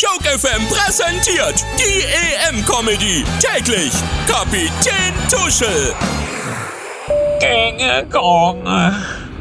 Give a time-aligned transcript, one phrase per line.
[0.00, 2.02] Joke FM präsentiert die
[2.48, 3.22] EM-Comedy.
[3.38, 3.92] Täglich
[4.26, 5.94] Kapitän Tuschel.
[7.38, 8.66] Gänge, Gong.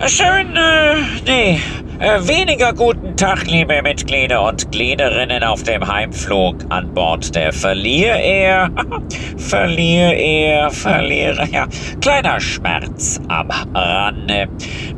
[0.06, 0.96] Schön, äh,
[1.26, 1.62] nee,
[2.00, 8.16] äh, weniger guten Tag, liebe Mitglieder und Gliederinnen auf dem Heimflug an Bord der Verlier
[8.16, 8.70] Air.
[9.38, 11.68] Verlier Air, Verlierer, ja.
[12.00, 14.48] Kleiner Schmerz am Rande.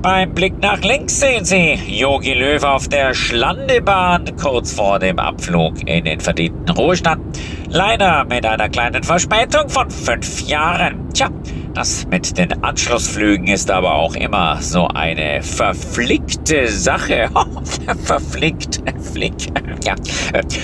[0.04, 5.82] Beim Blick nach links sehen Sie Yogi Löw auf der Schlandebahn kurz vor dem Abflug
[5.88, 7.40] in den verdienten Ruhestand.
[7.70, 11.10] Leider mit einer kleinen Verspätung von fünf Jahren.
[11.12, 11.30] Tja,
[11.74, 17.30] das mit den Anschlussflügen ist aber auch immer so eine verflickte Sache.
[18.12, 18.84] Verflickt,
[19.14, 19.48] flick.
[19.86, 19.96] Ja.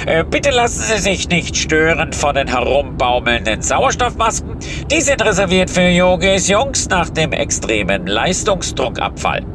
[0.06, 4.58] Äh, bitte lassen Sie sich nicht stören von den herumbaumelnden Sauerstoffmasken.
[4.92, 9.46] Die sind reserviert für Yogis Jungs nach dem extremen Leistungsdruckabfall.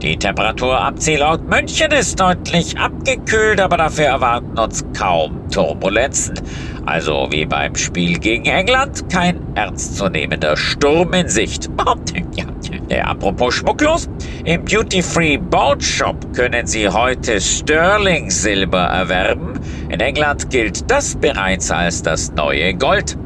[0.00, 6.40] Die Temperatur am Zielort München ist deutlich abgekühlt, aber dafür erwarten uns kaum Turbulenzen.
[6.86, 11.68] Also wie beim Spiel gegen England, kein ernstzunehmender Sturm in Sicht.
[12.34, 12.46] ja,
[12.88, 14.08] äh, apropos schmucklos,
[14.44, 19.52] im Duty-Free Boat Shop können Sie heute Sterling Silber erwerben.
[19.88, 23.16] In England gilt das bereits als das neue Gold.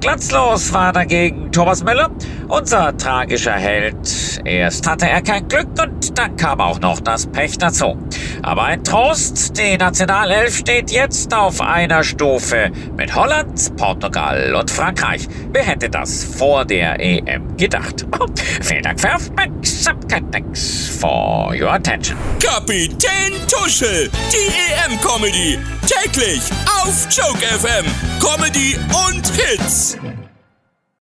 [0.00, 2.10] Glanzlos war dagegen Thomas Müller,
[2.48, 4.40] unser tragischer Held.
[4.46, 7.98] Erst hatte er kein Glück und dann kam auch noch das Pech dazu.
[8.42, 15.28] Aber ein Trost, die Nationalelf steht jetzt auf einer Stufe mit Holland, Portugal und Frankreich.
[15.52, 18.06] Wer hätte das vor der EM gedacht?
[18.62, 20.24] Vielen Dank für Aufmerksamkeit.
[20.32, 22.16] Thanks for your attention.
[22.42, 25.58] Kapitän Tuschel, die EM-Comedy.
[25.86, 26.42] Täglich
[26.82, 27.84] auf Joke FM.
[28.20, 28.76] Comedy
[29.08, 29.98] und Hits.